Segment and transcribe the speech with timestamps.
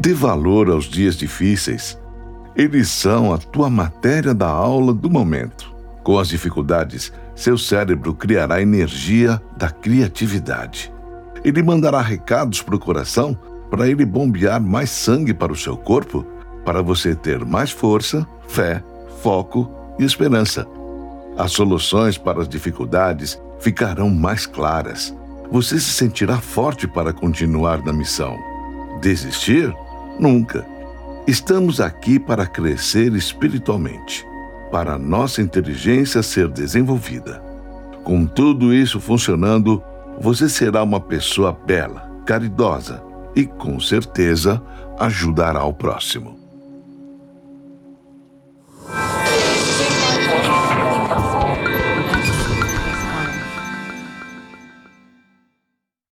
[0.00, 1.98] Dê valor aos dias difíceis.
[2.54, 5.74] Eles são a tua matéria da aula do momento.
[6.02, 10.92] Com as dificuldades, seu cérebro criará energia da criatividade.
[11.44, 13.38] Ele mandará recados para o coração
[13.70, 16.24] para ele bombear mais sangue para o seu corpo,
[16.64, 18.82] para você ter mais força, fé,
[19.22, 20.66] foco e esperança.
[21.36, 25.14] As soluções para as dificuldades ficarão mais claras.
[25.50, 28.36] Você se sentirá forte para continuar na missão.
[29.00, 29.72] Desistir?
[30.18, 30.66] Nunca.
[31.26, 34.26] Estamos aqui para crescer espiritualmente,
[34.70, 37.42] para nossa inteligência ser desenvolvida.
[38.02, 39.82] Com tudo isso funcionando,
[40.20, 43.02] você será uma pessoa bela, caridosa
[43.36, 44.60] e, com certeza,
[44.98, 46.37] ajudará o próximo.